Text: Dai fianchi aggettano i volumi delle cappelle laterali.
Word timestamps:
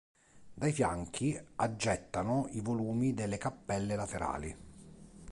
Dai 0.55 0.71
fianchi 0.71 1.39
aggettano 1.57 2.47
i 2.53 2.61
volumi 2.61 3.13
delle 3.13 3.37
cappelle 3.37 3.95
laterali. 3.95 4.57